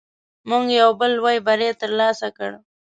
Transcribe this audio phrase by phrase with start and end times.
[0.49, 2.51] موږ یو بل لوی بری تر لاسه کړ.